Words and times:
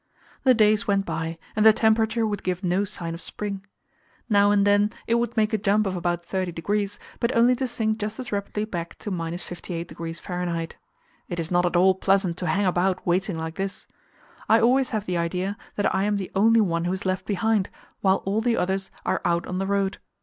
The 0.45 0.55
days 0.55 0.87
went 0.87 1.05
by, 1.05 1.37
and 1.55 1.63
the 1.63 1.71
temperature 1.73 2.25
would 2.25 2.41
give 2.41 2.63
no 2.63 2.83
sign 2.85 3.13
of 3.13 3.21
spring; 3.21 3.63
now 4.27 4.49
and 4.49 4.65
then 4.65 4.89
it 5.05 5.13
would 5.19 5.37
make 5.37 5.53
a 5.53 5.59
jump 5.59 5.85
of 5.85 5.95
about 5.95 6.25
thirty 6.25 6.51
degrees, 6.51 6.97
but 7.19 7.35
only 7.37 7.55
to 7.57 7.67
sink 7.67 7.99
just 7.99 8.17
as 8.19 8.31
rapidly 8.31 8.65
back 8.65 8.97
to 8.97 9.11
58° 9.11 10.21
F. 10.27 10.77
It 11.29 11.39
is 11.39 11.51
not 11.51 11.67
at 11.67 11.75
all 11.75 11.93
pleasant 11.93 12.35
to 12.37 12.47
hang 12.47 12.65
about 12.65 13.05
waiting 13.05 13.37
like 13.37 13.57
this; 13.57 13.85
I 14.49 14.59
always 14.59 14.89
have 14.89 15.05
the 15.05 15.17
idea 15.17 15.55
that 15.75 15.93
I 15.93 16.05
am 16.05 16.17
the 16.17 16.31
only 16.33 16.61
one 16.61 16.85
who 16.85 16.93
is 16.93 17.05
left 17.05 17.27
behind, 17.27 17.69
while 17.99 18.23
all 18.25 18.41
the 18.41 18.57
others 18.57 18.89
are 19.05 19.21
out 19.23 19.45
on 19.45 19.59
the 19.59 19.67
road. 19.67 19.99